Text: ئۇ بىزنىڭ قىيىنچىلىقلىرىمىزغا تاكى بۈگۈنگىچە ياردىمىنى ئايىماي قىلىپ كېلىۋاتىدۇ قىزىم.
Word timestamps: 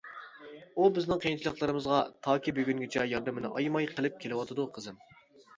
ئۇ 0.83 0.87
بىزنىڭ 0.95 1.19
قىيىنچىلىقلىرىمىزغا 1.25 1.99
تاكى 2.29 2.53
بۈگۈنگىچە 2.61 3.05
ياردىمىنى 3.13 3.53
ئايىماي 3.61 3.89
قىلىپ 3.93 4.19
كېلىۋاتىدۇ 4.25 4.67
قىزىم. 4.79 4.99